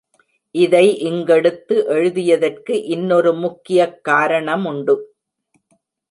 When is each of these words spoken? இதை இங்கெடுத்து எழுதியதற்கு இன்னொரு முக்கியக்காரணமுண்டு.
இதை 0.55 0.85
இங்கெடுத்து 1.01 1.75
எழுதியதற்கு 1.89 2.73
இன்னொரு 2.85 3.33
முக்கியக்காரணமுண்டு. 3.33 4.95